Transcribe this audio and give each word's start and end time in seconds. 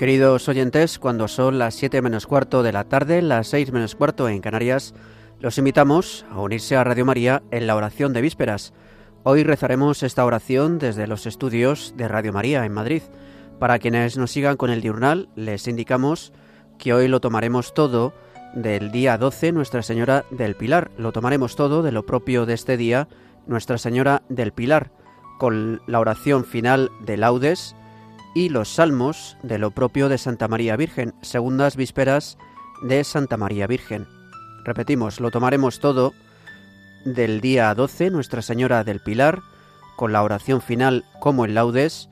Queridos 0.00 0.48
oyentes, 0.48 0.98
cuando 0.98 1.28
son 1.28 1.58
las 1.58 1.74
7 1.74 2.00
menos 2.00 2.26
cuarto 2.26 2.62
de 2.62 2.72
la 2.72 2.84
tarde, 2.84 3.20
las 3.20 3.48
6 3.48 3.70
menos 3.70 3.94
cuarto 3.94 4.30
en 4.30 4.40
Canarias, 4.40 4.94
los 5.40 5.58
invitamos 5.58 6.24
a 6.30 6.40
unirse 6.40 6.74
a 6.74 6.84
Radio 6.84 7.04
María 7.04 7.42
en 7.50 7.66
la 7.66 7.76
oración 7.76 8.14
de 8.14 8.22
vísperas. 8.22 8.72
Hoy 9.24 9.44
rezaremos 9.44 10.02
esta 10.02 10.24
oración 10.24 10.78
desde 10.78 11.06
los 11.06 11.26
estudios 11.26 11.92
de 11.98 12.08
Radio 12.08 12.32
María 12.32 12.64
en 12.64 12.72
Madrid. 12.72 13.02
Para 13.58 13.78
quienes 13.78 14.16
nos 14.16 14.30
sigan 14.30 14.56
con 14.56 14.70
el 14.70 14.80
diurnal, 14.80 15.28
les 15.36 15.68
indicamos 15.68 16.32
que 16.78 16.94
hoy 16.94 17.06
lo 17.06 17.20
tomaremos 17.20 17.74
todo 17.74 18.14
del 18.54 18.92
día 18.92 19.18
12, 19.18 19.52
Nuestra 19.52 19.82
Señora 19.82 20.24
del 20.30 20.56
Pilar. 20.56 20.90
Lo 20.96 21.12
tomaremos 21.12 21.56
todo 21.56 21.82
de 21.82 21.92
lo 21.92 22.06
propio 22.06 22.46
de 22.46 22.54
este 22.54 22.78
día, 22.78 23.06
Nuestra 23.46 23.76
Señora 23.76 24.22
del 24.30 24.54
Pilar, 24.54 24.92
con 25.38 25.82
la 25.86 26.00
oración 26.00 26.46
final 26.46 26.90
de 27.04 27.18
laudes 27.18 27.76
y 28.34 28.48
los 28.48 28.68
salmos 28.68 29.36
de 29.42 29.58
lo 29.58 29.70
propio 29.70 30.08
de 30.08 30.18
Santa 30.18 30.48
María 30.48 30.76
Virgen, 30.76 31.14
segundas 31.22 31.76
vísperas 31.76 32.38
de 32.82 33.04
Santa 33.04 33.36
María 33.36 33.66
Virgen. 33.66 34.06
Repetimos, 34.64 35.20
lo 35.20 35.30
tomaremos 35.30 35.80
todo 35.80 36.12
del 37.04 37.40
día 37.40 37.74
12, 37.74 38.10
Nuestra 38.10 38.42
Señora 38.42 38.84
del 38.84 39.00
Pilar, 39.00 39.40
con 39.96 40.12
la 40.12 40.22
oración 40.22 40.60
final 40.60 41.04
como 41.18 41.44
en 41.44 41.54
laudes, 41.54 42.08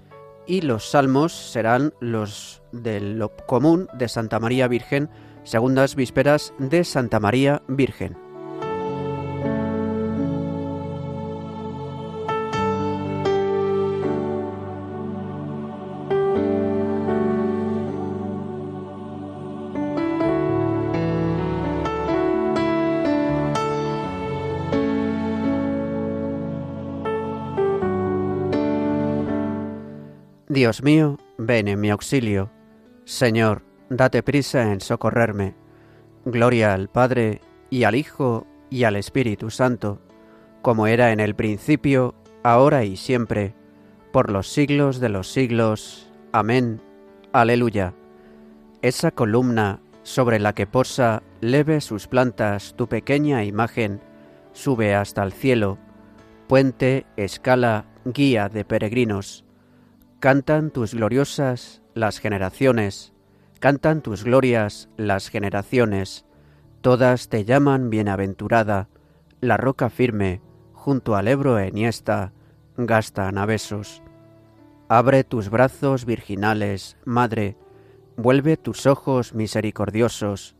y 0.46 0.62
los 0.62 0.90
salmos 0.90 1.32
serán 1.32 1.92
los 2.00 2.62
de 2.72 3.00
lo 3.00 3.36
común 3.36 3.88
de 3.94 4.08
Santa 4.08 4.40
María 4.40 4.66
Virgen, 4.66 5.10
segundas 5.44 5.94
vísperas 5.94 6.52
de 6.58 6.84
Santa 6.84 7.20
María 7.20 7.62
Virgen. 7.68 8.27
Dios 30.58 30.82
mío, 30.82 31.18
ven 31.36 31.68
en 31.68 31.78
mi 31.78 31.88
auxilio. 31.88 32.50
Señor, 33.04 33.62
date 33.90 34.24
prisa 34.24 34.72
en 34.72 34.80
socorrerme. 34.80 35.54
Gloria 36.24 36.74
al 36.74 36.88
Padre, 36.88 37.42
y 37.70 37.84
al 37.84 37.94
Hijo, 37.94 38.44
y 38.68 38.82
al 38.82 38.96
Espíritu 38.96 39.50
Santo, 39.50 40.00
como 40.60 40.88
era 40.88 41.12
en 41.12 41.20
el 41.20 41.36
principio, 41.36 42.16
ahora 42.42 42.82
y 42.82 42.96
siempre, 42.96 43.54
por 44.12 44.32
los 44.32 44.48
siglos 44.48 44.98
de 44.98 45.10
los 45.10 45.30
siglos. 45.30 46.10
Amén. 46.32 46.80
Aleluya. 47.32 47.94
Esa 48.82 49.12
columna 49.12 49.80
sobre 50.02 50.40
la 50.40 50.54
que 50.54 50.66
posa 50.66 51.22
leve 51.40 51.80
sus 51.80 52.08
plantas 52.08 52.74
tu 52.74 52.88
pequeña 52.88 53.44
imagen, 53.44 54.00
sube 54.54 54.96
hasta 54.96 55.22
el 55.22 55.32
cielo, 55.32 55.78
puente, 56.48 57.06
escala, 57.16 57.84
guía 58.04 58.48
de 58.48 58.64
peregrinos 58.64 59.44
Cantan 60.20 60.72
tus 60.72 60.94
gloriosas 60.94 61.80
las 61.94 62.18
generaciones, 62.18 63.12
cantan 63.60 64.02
tus 64.02 64.24
glorias 64.24 64.88
las 64.96 65.28
generaciones, 65.28 66.24
todas 66.80 67.28
te 67.28 67.44
llaman 67.44 67.88
bienaventurada, 67.88 68.88
la 69.40 69.56
roca 69.56 69.90
firme, 69.90 70.42
junto 70.72 71.14
al 71.14 71.28
Ebro 71.28 71.60
eniesta, 71.60 72.32
gastan 72.76 73.38
a 73.38 73.46
besos. 73.46 74.02
Abre 74.88 75.22
tus 75.22 75.50
brazos 75.50 76.04
virginales, 76.04 76.96
Madre, 77.04 77.56
vuelve 78.16 78.56
tus 78.56 78.86
ojos 78.86 79.34
misericordiosos, 79.34 80.56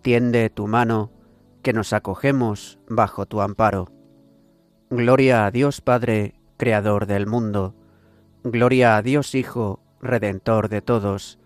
tiende 0.00 0.48
tu 0.48 0.68
mano, 0.68 1.10
que 1.60 1.74
nos 1.74 1.92
acogemos 1.92 2.78
bajo 2.88 3.26
tu 3.26 3.42
amparo. 3.42 3.92
Gloria 4.88 5.44
a 5.44 5.50
Dios 5.50 5.82
Padre, 5.82 6.40
Creador 6.56 7.04
del 7.04 7.26
mundo, 7.26 7.74
Gloria 8.48 8.96
a 8.96 9.02
Dios 9.02 9.34
Hijo, 9.34 9.80
Redentor 10.00 10.68
de 10.68 10.80
todos. 10.80 11.40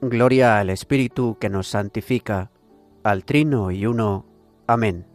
Gloria 0.00 0.58
al 0.58 0.70
Espíritu 0.70 1.36
que 1.38 1.48
nos 1.48 1.68
santifica, 1.68 2.50
al 3.04 3.24
Trino 3.24 3.70
y 3.70 3.86
Uno. 3.86 4.26
Amén. 4.66 5.06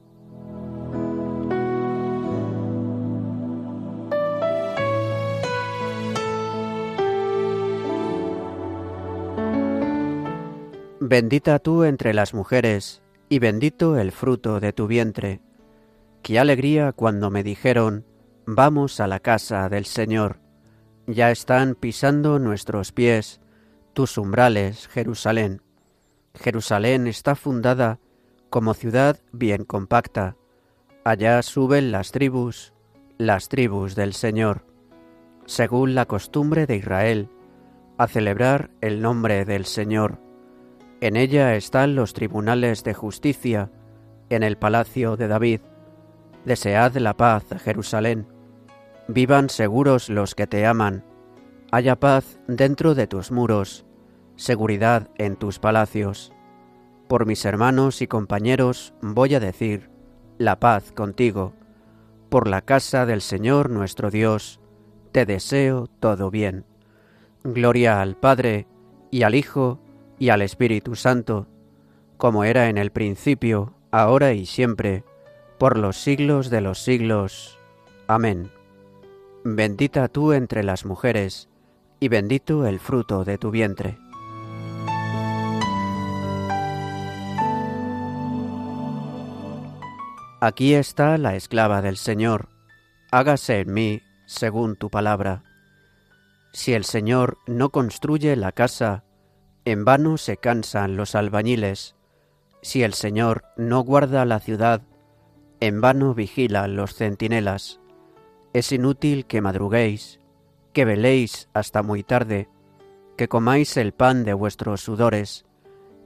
Bendita 11.01 11.59
tú 11.59 11.83
entre 11.83 12.13
las 12.13 12.33
mujeres, 12.33 13.01
y 13.27 13.39
bendito 13.39 13.97
el 13.97 14.13
fruto 14.13 14.61
de 14.61 14.71
tu 14.71 14.87
vientre. 14.87 15.41
Qué 16.21 16.39
alegría 16.39 16.93
cuando 16.93 17.29
me 17.29 17.43
dijeron, 17.43 18.05
vamos 18.45 19.01
a 19.01 19.07
la 19.07 19.19
casa 19.19 19.67
del 19.67 19.83
Señor. 19.83 20.46
Ya 21.09 21.31
están 21.31 21.75
pisando 21.75 22.37
nuestros 22.37 22.91
pies 22.91 23.39
tus 23.93 24.17
umbrales, 24.17 24.89
Jerusalén. 24.89 25.61
Jerusalén 26.35 27.07
está 27.07 27.35
fundada 27.35 27.99
como 28.49 28.73
ciudad 28.73 29.17
bien 29.31 29.63
compacta. 29.63 30.35
Allá 31.05 31.41
suben 31.43 31.93
las 31.93 32.11
tribus, 32.11 32.73
las 33.17 33.47
tribus 33.47 33.95
del 33.95 34.13
Señor, 34.13 34.65
según 35.45 35.95
la 35.95 36.05
costumbre 36.07 36.65
de 36.65 36.75
Israel, 36.75 37.29
a 37.97 38.07
celebrar 38.07 38.69
el 38.81 39.01
nombre 39.01 39.45
del 39.45 39.63
Señor. 39.63 40.19
En 40.99 41.15
ella 41.15 41.55
están 41.55 41.95
los 41.95 42.13
tribunales 42.13 42.83
de 42.83 42.93
justicia, 42.93 43.71
en 44.29 44.43
el 44.43 44.57
palacio 44.57 45.15
de 45.15 45.29
David. 45.29 45.61
Desead 46.43 46.97
la 46.97 47.15
paz, 47.15 47.45
Jerusalén 47.63 48.27
Vivan 49.07 49.49
seguros 49.49 50.09
los 50.09 50.35
que 50.35 50.47
te 50.47 50.65
aman. 50.65 51.03
Haya 51.71 51.97
paz 51.97 52.39
dentro 52.47 52.93
de 52.93 53.07
tus 53.07 53.31
muros, 53.31 53.85
seguridad 54.35 55.09
en 55.17 55.35
tus 55.37 55.59
palacios. 55.59 56.33
Por 57.07 57.25
mis 57.25 57.45
hermanos 57.45 58.01
y 58.01 58.07
compañeros 58.07 58.93
voy 59.01 59.35
a 59.35 59.39
decir, 59.39 59.89
la 60.37 60.59
paz 60.59 60.91
contigo. 60.91 61.53
Por 62.29 62.47
la 62.47 62.61
casa 62.61 63.05
del 63.05 63.21
Señor 63.21 63.69
nuestro 63.69 64.11
Dios, 64.11 64.59
te 65.13 65.25
deseo 65.25 65.87
todo 65.99 66.29
bien. 66.29 66.65
Gloria 67.43 68.01
al 68.01 68.17
Padre, 68.17 68.67
y 69.09 69.23
al 69.23 69.35
Hijo, 69.35 69.79
y 70.19 70.29
al 70.29 70.41
Espíritu 70.41 70.95
Santo, 70.95 71.47
como 72.17 72.43
era 72.43 72.67
en 72.67 72.77
el 72.77 72.91
principio, 72.91 73.73
ahora 73.91 74.33
y 74.33 74.45
siempre, 74.45 75.05
por 75.57 75.77
los 75.77 75.95
siglos 75.95 76.49
de 76.49 76.61
los 76.61 76.79
siglos. 76.79 77.57
Amén. 78.07 78.51
Bendita 79.55 80.09
tú 80.09 80.33
entre 80.33 80.61
las 80.61 80.83
mujeres, 80.83 81.47
y 82.01 82.09
bendito 82.09 82.67
el 82.67 82.79
fruto 82.79 83.23
de 83.23 83.37
tu 83.37 83.49
vientre. 83.49 83.97
Aquí 90.41 90.73
está 90.73 91.17
la 91.17 91.35
esclava 91.37 91.81
del 91.81 91.95
Señor, 91.95 92.49
hágase 93.09 93.61
en 93.61 93.73
mí 93.73 94.01
según 94.25 94.75
tu 94.75 94.89
palabra. 94.89 95.43
Si 96.51 96.73
el 96.73 96.83
Señor 96.83 97.37
no 97.47 97.69
construye 97.69 98.35
la 98.35 98.51
casa, 98.51 99.05
en 99.63 99.85
vano 99.85 100.17
se 100.17 100.35
cansan 100.35 100.97
los 100.97 101.15
albañiles. 101.15 101.95
Si 102.61 102.83
el 102.83 102.93
Señor 102.93 103.45
no 103.55 103.79
guarda 103.79 104.25
la 104.25 104.41
ciudad, 104.41 104.81
en 105.61 105.79
vano 105.79 106.13
vigilan 106.13 106.75
los 106.75 106.93
centinelas. 106.93 107.79
Es 108.53 108.71
inútil 108.71 109.25
que 109.25 109.41
madruguéis, 109.41 110.19
que 110.73 110.85
veléis 110.85 111.49
hasta 111.53 111.83
muy 111.83 112.03
tarde, 112.03 112.49
que 113.17 113.27
comáis 113.27 113.77
el 113.77 113.93
pan 113.93 114.23
de 114.23 114.33
vuestros 114.33 114.81
sudores. 114.81 115.45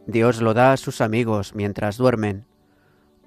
Dios 0.07 0.41
lo 0.41 0.53
da 0.53 0.73
a 0.73 0.77
sus 0.77 1.01
amigos 1.01 1.53
mientras 1.55 1.97
duermen. 1.97 2.45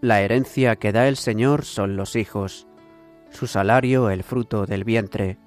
La 0.00 0.20
herencia 0.20 0.76
que 0.76 0.93
da 0.93 1.06
el 1.08 1.16
Señor 1.16 1.64
son 1.64 1.96
los 1.96 2.16
hijos, 2.16 2.66
su 3.31 3.46
salario 3.46 4.11
el 4.11 4.22
fruto 4.22 4.66
del 4.66 4.84
vientre. 4.84 5.38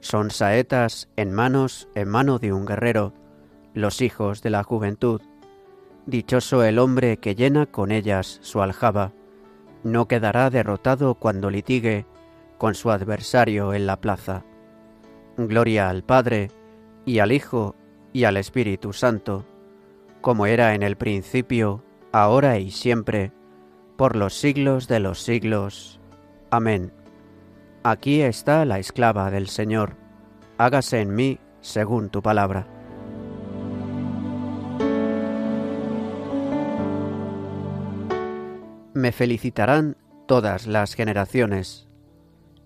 Son 0.00 0.30
saetas 0.30 1.08
en 1.16 1.32
manos, 1.32 1.88
en 1.94 2.08
mano 2.08 2.38
de 2.38 2.52
un 2.52 2.66
guerrero, 2.66 3.12
los 3.74 4.00
hijos 4.00 4.42
de 4.42 4.50
la 4.50 4.62
juventud. 4.62 5.20
Dichoso 6.06 6.62
el 6.64 6.78
hombre 6.78 7.18
que 7.18 7.34
llena 7.34 7.66
con 7.66 7.90
ellas 7.92 8.38
su 8.42 8.62
aljaba. 8.62 9.12
No 9.82 10.06
quedará 10.06 10.50
derrotado 10.50 11.14
cuando 11.14 11.50
litigue 11.50 12.06
con 12.58 12.74
su 12.74 12.90
adversario 12.90 13.74
en 13.74 13.86
la 13.86 14.00
plaza. 14.00 14.44
Gloria 15.36 15.88
al 15.88 16.02
Padre, 16.02 16.50
y 17.04 17.18
al 17.18 17.32
Hijo, 17.32 17.74
y 18.12 18.24
al 18.24 18.36
Espíritu 18.36 18.92
Santo, 18.92 19.44
como 20.20 20.46
era 20.46 20.74
en 20.74 20.82
el 20.82 20.96
principio, 20.96 21.84
ahora 22.12 22.58
y 22.58 22.70
siempre, 22.70 23.32
por 23.96 24.16
los 24.16 24.34
siglos 24.34 24.88
de 24.88 25.00
los 25.00 25.22
siglos. 25.22 26.00
Amén. 26.50 26.92
Aquí 27.82 28.22
está 28.22 28.64
la 28.64 28.78
esclava 28.78 29.30
del 29.30 29.48
Señor, 29.48 29.96
hágase 30.58 31.00
en 31.00 31.14
mí 31.14 31.38
según 31.60 32.08
tu 32.08 32.22
palabra. 32.22 32.66
Me 38.94 39.12
felicitarán 39.12 39.96
todas 40.26 40.66
las 40.66 40.94
generaciones 40.94 41.85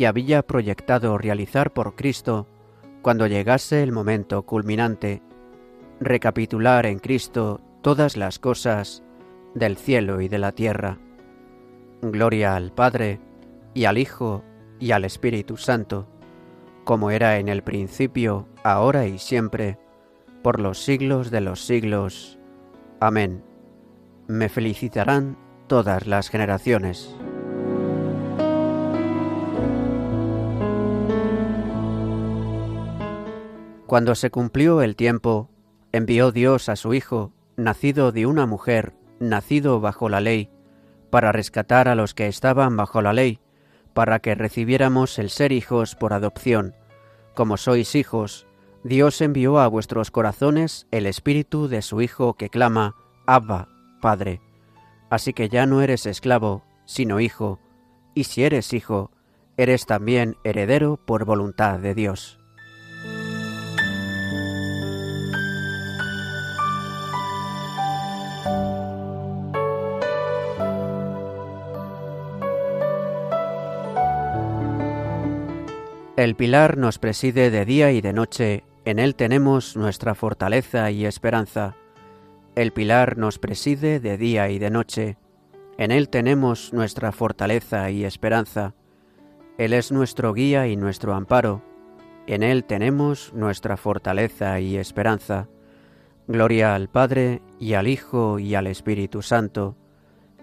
que 0.00 0.06
había 0.06 0.40
proyectado 0.40 1.18
realizar 1.18 1.74
por 1.74 1.94
Cristo 1.94 2.46
cuando 3.02 3.26
llegase 3.26 3.82
el 3.82 3.92
momento 3.92 4.46
culminante, 4.46 5.20
recapitular 6.00 6.86
en 6.86 7.00
Cristo 7.00 7.60
todas 7.82 8.16
las 8.16 8.38
cosas 8.38 9.02
del 9.54 9.76
cielo 9.76 10.22
y 10.22 10.28
de 10.28 10.38
la 10.38 10.52
tierra. 10.52 10.96
Gloria 12.00 12.56
al 12.56 12.72
Padre, 12.72 13.20
y 13.74 13.84
al 13.84 13.98
Hijo, 13.98 14.42
y 14.78 14.92
al 14.92 15.04
Espíritu 15.04 15.58
Santo, 15.58 16.08
como 16.84 17.10
era 17.10 17.36
en 17.36 17.48
el 17.50 17.62
principio, 17.62 18.48
ahora 18.64 19.06
y 19.06 19.18
siempre, 19.18 19.76
por 20.42 20.60
los 20.60 20.82
siglos 20.82 21.30
de 21.30 21.42
los 21.42 21.60
siglos. 21.60 22.38
Amén. 23.00 23.44
Me 24.28 24.48
felicitarán 24.48 25.36
todas 25.66 26.06
las 26.06 26.30
generaciones. 26.30 27.14
Cuando 33.90 34.14
se 34.14 34.30
cumplió 34.30 34.82
el 34.82 34.94
tiempo, 34.94 35.50
envió 35.90 36.30
Dios 36.30 36.68
a 36.68 36.76
su 36.76 36.94
Hijo, 36.94 37.32
nacido 37.56 38.12
de 38.12 38.24
una 38.24 38.46
mujer, 38.46 38.92
nacido 39.18 39.80
bajo 39.80 40.08
la 40.08 40.20
ley, 40.20 40.48
para 41.10 41.32
rescatar 41.32 41.88
a 41.88 41.96
los 41.96 42.14
que 42.14 42.28
estaban 42.28 42.76
bajo 42.76 43.02
la 43.02 43.12
ley, 43.12 43.40
para 43.92 44.20
que 44.20 44.36
recibiéramos 44.36 45.18
el 45.18 45.28
ser 45.28 45.50
hijos 45.50 45.96
por 45.96 46.12
adopción. 46.12 46.76
Como 47.34 47.56
sois 47.56 47.96
hijos, 47.96 48.46
Dios 48.84 49.20
envió 49.20 49.58
a 49.58 49.66
vuestros 49.66 50.12
corazones 50.12 50.86
el 50.92 51.04
espíritu 51.04 51.66
de 51.66 51.82
su 51.82 52.00
Hijo 52.00 52.34
que 52.34 52.48
clama, 52.48 52.94
Abba, 53.26 53.66
Padre. 54.00 54.40
Así 55.10 55.32
que 55.32 55.48
ya 55.48 55.66
no 55.66 55.82
eres 55.82 56.06
esclavo, 56.06 56.62
sino 56.84 57.18
hijo, 57.18 57.58
y 58.14 58.22
si 58.22 58.44
eres 58.44 58.72
hijo, 58.72 59.10
eres 59.56 59.84
también 59.84 60.36
heredero 60.44 60.96
por 60.96 61.24
voluntad 61.24 61.80
de 61.80 61.96
Dios. 61.96 62.39
El 76.20 76.34
pilar 76.34 76.76
nos 76.76 76.98
preside 76.98 77.50
de 77.50 77.64
día 77.64 77.92
y 77.92 78.02
de 78.02 78.12
noche, 78.12 78.62
en 78.84 78.98
él 78.98 79.14
tenemos 79.14 79.74
nuestra 79.74 80.14
fortaleza 80.14 80.90
y 80.90 81.06
esperanza. 81.06 81.76
El 82.54 82.74
pilar 82.74 83.16
nos 83.16 83.38
preside 83.38 84.00
de 84.00 84.18
día 84.18 84.50
y 84.50 84.58
de 84.58 84.68
noche, 84.68 85.16
en 85.78 85.90
él 85.90 86.10
tenemos 86.10 86.74
nuestra 86.74 87.10
fortaleza 87.12 87.90
y 87.90 88.04
esperanza. 88.04 88.74
Él 89.56 89.72
es 89.72 89.92
nuestro 89.92 90.34
guía 90.34 90.66
y 90.66 90.76
nuestro 90.76 91.14
amparo, 91.14 91.62
en 92.26 92.42
él 92.42 92.64
tenemos 92.64 93.32
nuestra 93.32 93.78
fortaleza 93.78 94.60
y 94.60 94.76
esperanza. 94.76 95.48
Gloria 96.28 96.74
al 96.74 96.90
Padre 96.90 97.40
y 97.58 97.72
al 97.72 97.88
Hijo 97.88 98.38
y 98.38 98.56
al 98.56 98.66
Espíritu 98.66 99.22
Santo. 99.22 99.74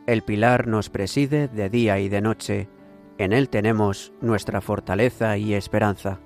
El 0.08 0.24
pilar 0.24 0.66
nos 0.66 0.90
preside 0.90 1.48
de 1.48 1.70
día 1.70 2.00
y 2.00 2.10
de 2.10 2.22
noche, 2.22 2.68
en 3.18 3.34
Él 3.34 3.50
tenemos 3.50 4.14
nuestra 4.22 4.62
fortaleza 4.62 5.38
y 5.38 5.54
esperanza. 5.54 6.20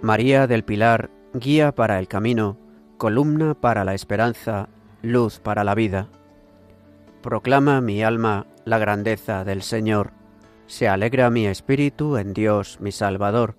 María 0.00 0.48
del 0.48 0.64
Pilar, 0.64 1.10
guía 1.32 1.72
para 1.72 2.00
el 2.00 2.08
camino, 2.08 2.58
columna 2.98 3.54
para 3.54 3.84
la 3.84 3.94
esperanza, 3.94 4.68
luz 5.00 5.38
para 5.38 5.62
la 5.62 5.76
vida. 5.76 6.08
Proclama 7.22 7.80
mi 7.80 8.02
alma 8.02 8.46
la 8.64 8.78
grandeza 8.78 9.44
del 9.44 9.62
Señor, 9.62 10.10
se 10.66 10.88
alegra 10.88 11.30
mi 11.30 11.46
espíritu 11.46 12.16
en 12.16 12.32
Dios 12.32 12.80
mi 12.80 12.90
Salvador, 12.90 13.56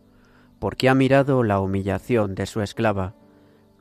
porque 0.60 0.90
ha 0.90 0.96
mirado 0.96 1.44
la 1.44 1.62
humillación 1.62 2.36
de 2.36 2.46
su 2.46 2.62
esclava 2.62 3.16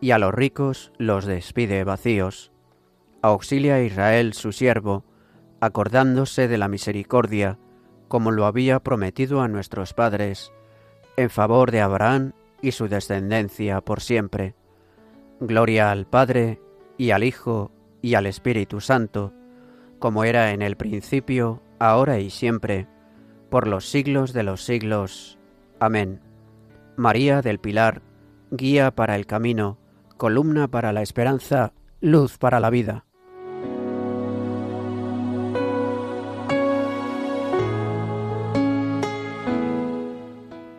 y 0.00 0.10
a 0.10 0.18
los 0.18 0.34
ricos 0.34 0.92
los 0.98 1.24
despide 1.24 1.84
vacíos. 1.84 2.52
Auxilia 3.22 3.76
a 3.76 3.82
Israel 3.82 4.32
su 4.34 4.52
siervo, 4.52 5.04
acordándose 5.60 6.48
de 6.48 6.58
la 6.58 6.68
misericordia, 6.68 7.58
como 8.08 8.30
lo 8.30 8.46
había 8.46 8.80
prometido 8.80 9.40
a 9.40 9.48
nuestros 9.48 9.94
padres, 9.94 10.52
en 11.16 11.30
favor 11.30 11.70
de 11.70 11.80
Abraham 11.80 12.32
y 12.62 12.72
su 12.72 12.88
descendencia 12.88 13.80
por 13.80 14.00
siempre. 14.00 14.54
Gloria 15.40 15.90
al 15.90 16.06
Padre, 16.06 16.60
y 16.98 17.10
al 17.10 17.24
Hijo, 17.24 17.70
y 18.02 18.14
al 18.14 18.26
Espíritu 18.26 18.80
Santo, 18.80 19.32
como 19.98 20.24
era 20.24 20.52
en 20.52 20.62
el 20.62 20.76
principio, 20.76 21.62
ahora 21.78 22.18
y 22.18 22.30
siempre, 22.30 22.86
por 23.50 23.66
los 23.66 23.88
siglos 23.88 24.32
de 24.32 24.42
los 24.42 24.62
siglos. 24.64 25.38
Amén. 25.80 26.20
María 26.96 27.42
del 27.42 27.58
Pilar, 27.58 28.02
guía 28.50 28.90
para 28.90 29.16
el 29.16 29.26
camino, 29.26 29.78
columna 30.16 30.68
para 30.68 30.92
la 30.92 31.02
esperanza, 31.02 31.72
luz 32.00 32.38
para 32.38 32.60
la 32.60 32.70
vida. 32.70 33.04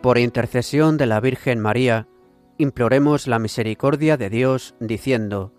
Por 0.02 0.18
intercesión 0.18 0.96
de 0.96 1.06
la 1.06 1.20
Virgen 1.20 1.60
María, 1.60 2.08
imploremos 2.56 3.26
la 3.26 3.38
misericordia 3.38 4.16
de 4.16 4.30
Dios, 4.30 4.74
diciendo, 4.80 5.52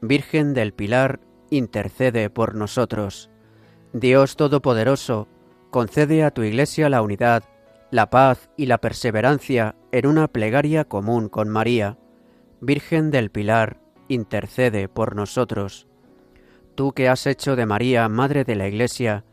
Virgen 0.00 0.54
del 0.54 0.72
Pilar, 0.72 1.20
intercede 1.50 2.30
por 2.30 2.54
nosotros. 2.54 3.30
Dios 3.92 4.36
Todopoderoso, 4.36 5.26
concede 5.70 6.22
a 6.22 6.30
tu 6.30 6.42
Iglesia 6.42 6.88
la 6.88 7.02
unidad, 7.02 7.44
la 7.90 8.10
paz 8.10 8.50
y 8.56 8.66
la 8.66 8.78
perseverancia 8.78 9.74
en 9.90 10.06
una 10.06 10.28
plegaria 10.28 10.84
común 10.84 11.28
con 11.28 11.48
María 11.48 11.98
Virgen 12.60 13.12
del 13.12 13.30
Pilar, 13.30 13.78
intercede 14.08 14.88
por 14.88 15.14
nosotros. 15.14 15.86
Tú 16.74 16.92
que 16.92 17.08
has 17.08 17.24
hecho 17.28 17.54
de 17.54 17.66
María 17.66 18.08
Madre 18.08 18.42
de 18.42 18.56
la 18.56 18.66
Iglesia, 18.66 19.24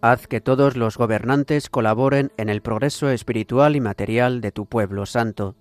haz 0.00 0.26
que 0.26 0.40
todos 0.40 0.74
los 0.78 0.96
gobernantes 0.96 1.68
colaboren 1.68 2.32
en 2.38 2.48
el 2.48 2.62
progreso 2.62 3.10
espiritual 3.10 3.76
y 3.76 3.80
material 3.80 4.40
de 4.40 4.52
tu 4.52 4.64
pueblo 4.64 5.04
santo. 5.04 5.54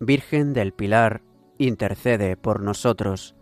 Virgen 0.00 0.52
del 0.52 0.74
Pilar, 0.74 1.22
intercede 1.56 2.36
por 2.36 2.62
nosotros. 2.62 3.34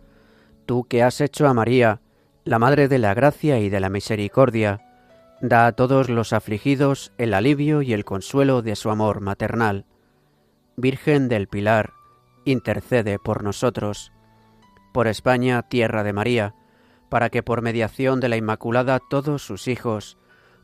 Tú 0.65 0.85
que 0.85 1.03
has 1.03 1.19
hecho 1.19 1.45
a 1.47 1.53
María, 1.53 1.99
la 2.45 2.57
Madre 2.57 2.87
de 2.87 2.99
la 2.99 3.13
Gracia 3.13 3.59
y 3.59 3.69
de 3.69 3.81
la 3.81 3.89
Misericordia, 3.89 4.79
da 5.41 5.67
a 5.67 5.73
todos 5.73 6.07
los 6.09 6.31
afligidos 6.31 7.11
el 7.17 7.33
alivio 7.33 7.81
y 7.81 7.91
el 7.91 8.05
consuelo 8.05 8.61
de 8.61 8.77
su 8.77 8.89
amor 8.89 9.19
maternal. 9.19 9.85
Virgen 10.77 11.27
del 11.27 11.47
Pilar, 11.47 11.96
intercede 12.47 13.19
por 13.19 13.43
nosotros. 13.43 14.11
Por 14.93 15.07
España, 15.07 15.61
tierra 15.63 16.03
de 16.03 16.13
María, 16.13 16.55
para 17.09 17.29
que 17.29 17.43
por 17.43 17.61
mediación 17.61 18.19
de 18.19 18.29
la 18.29 18.37
Inmaculada 18.37 18.99
todos 19.09 19.45
sus 19.45 19.67
hijos, 19.67 20.17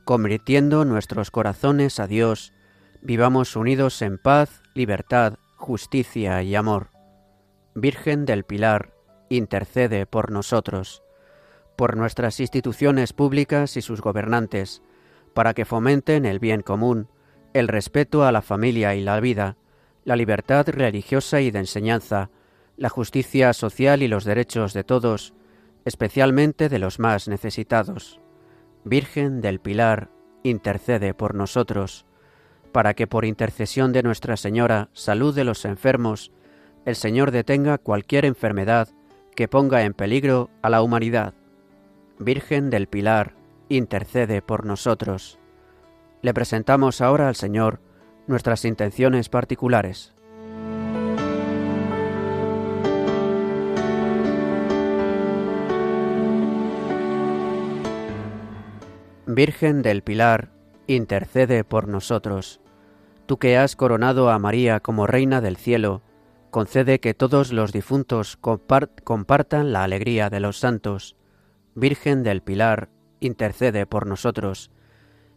convirtiendo 0.05 0.85
nuestros 0.85 1.29
corazones 1.29 1.99
a 1.99 2.07
Dios, 2.07 2.53
vivamos 3.01 3.55
unidos 3.55 4.01
en 4.01 4.17
paz, 4.17 4.63
libertad, 4.73 5.35
justicia 5.57 6.41
y 6.41 6.55
amor. 6.55 6.89
Virgen 7.75 8.25
del 8.25 8.43
Pilar, 8.43 8.93
intercede 9.29 10.05
por 10.05 10.31
nosotros, 10.31 11.03
por 11.75 11.97
nuestras 11.97 12.39
instituciones 12.39 13.13
públicas 13.13 13.77
y 13.77 13.81
sus 13.81 14.01
gobernantes, 14.01 14.81
para 15.33 15.53
que 15.53 15.65
fomenten 15.65 16.25
el 16.25 16.39
bien 16.39 16.61
común, 16.61 17.09
el 17.53 17.67
respeto 17.67 18.23
a 18.23 18.31
la 18.31 18.41
familia 18.41 18.95
y 18.95 19.01
la 19.01 19.19
vida, 19.19 19.57
la 20.05 20.15
libertad 20.15 20.67
religiosa 20.69 21.41
y 21.41 21.51
de 21.51 21.59
enseñanza, 21.59 22.29
la 22.77 22.89
justicia 22.89 23.53
social 23.53 24.01
y 24.01 24.07
los 24.07 24.25
derechos 24.25 24.73
de 24.73 24.83
todos, 24.83 25.33
especialmente 25.85 26.69
de 26.69 26.79
los 26.79 26.99
más 26.99 27.27
necesitados. 27.27 28.19
Virgen 28.83 29.41
del 29.41 29.59
Pilar, 29.59 30.09
intercede 30.43 31.13
por 31.13 31.35
nosotros, 31.35 32.05
para 32.71 32.95
que 32.95 33.07
por 33.07 33.23
intercesión 33.23 33.93
de 33.93 34.03
Nuestra 34.03 34.35
Señora, 34.35 34.89
salud 34.93 35.33
de 35.33 35.43
los 35.43 35.63
enfermos, 35.63 36.31
el 36.85 36.95
Señor 36.95 37.31
detenga 37.31 37.77
cualquier 37.77 38.25
enfermedad 38.25 38.89
que 39.35 39.47
ponga 39.47 39.83
en 39.83 39.93
peligro 39.93 40.49
a 40.61 40.69
la 40.69 40.81
humanidad. 40.81 41.33
Virgen 42.19 42.69
del 42.69 42.87
Pilar, 42.87 43.35
intercede 43.69 44.41
por 44.41 44.65
nosotros. 44.65 45.39
Le 46.21 46.33
presentamos 46.33 47.01
ahora 47.01 47.27
al 47.27 47.35
Señor 47.35 47.79
nuestras 48.27 48.65
intenciones 48.65 49.29
particulares. 49.29 50.13
Virgen 59.25 59.81
del 59.81 60.03
Pilar, 60.03 60.51
intercede 60.85 61.63
por 61.63 61.87
nosotros. 61.87 62.59
Tú 63.25 63.37
que 63.37 63.57
has 63.57 63.75
coronado 63.75 64.29
a 64.29 64.37
María 64.37 64.79
como 64.79 65.07
Reina 65.07 65.41
del 65.41 65.57
cielo, 65.57 66.01
concede 66.51 66.99
que 66.99 67.13
todos 67.13 67.51
los 67.51 67.71
difuntos 67.71 68.37
compartan 68.37 69.73
la 69.73 69.83
alegría 69.83 70.29
de 70.29 70.39
los 70.39 70.59
santos. 70.59 71.15
Virgen 71.73 72.21
del 72.21 72.41
Pilar, 72.41 72.89
intercede 73.21 73.85
por 73.85 74.05
nosotros. 74.05 74.69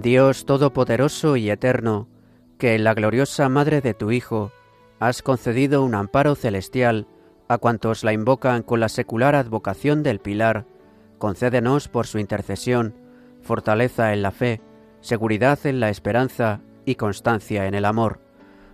Dios 0.00 0.46
Todopoderoso 0.46 1.36
y 1.36 1.50
Eterno, 1.50 2.08
que 2.56 2.74
en 2.74 2.84
la 2.84 2.94
gloriosa 2.94 3.50
Madre 3.50 3.82
de 3.82 3.92
tu 3.92 4.10
Hijo 4.10 4.50
has 4.98 5.20
concedido 5.20 5.84
un 5.84 5.94
amparo 5.94 6.34
celestial 6.36 7.06
a 7.48 7.58
cuantos 7.58 8.02
la 8.02 8.14
invocan 8.14 8.62
con 8.62 8.80
la 8.80 8.88
secular 8.88 9.34
advocación 9.34 10.02
del 10.02 10.18
Pilar, 10.18 10.64
concédenos 11.18 11.88
por 11.88 12.06
su 12.06 12.18
intercesión 12.18 12.94
fortaleza 13.42 14.14
en 14.14 14.22
la 14.22 14.30
fe, 14.30 14.62
seguridad 15.00 15.58
en 15.64 15.80
la 15.80 15.90
esperanza 15.90 16.60
y 16.86 16.94
constancia 16.94 17.66
en 17.66 17.74
el 17.74 17.84
amor, 17.84 18.20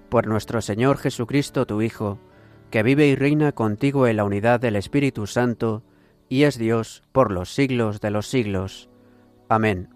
por 0.08 0.28
nuestro 0.28 0.60
Señor 0.60 0.98
Jesucristo, 0.98 1.66
tu 1.66 1.82
Hijo, 1.82 2.18
que 2.70 2.84
vive 2.84 3.08
y 3.08 3.16
reina 3.16 3.50
contigo 3.52 4.06
en 4.06 4.16
la 4.16 4.24
unidad 4.24 4.60
del 4.60 4.76
Espíritu 4.76 5.26
Santo, 5.26 5.82
y 6.28 6.44
es 6.44 6.58
Dios 6.58 7.02
por 7.12 7.32
los 7.32 7.52
siglos 7.52 8.00
de 8.00 8.10
los 8.10 8.28
siglos. 8.28 8.90
Amén. 9.48 9.95